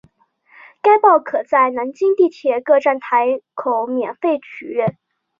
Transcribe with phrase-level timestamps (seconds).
[0.81, 4.97] 该报可在南京地铁各站台口免费取阅。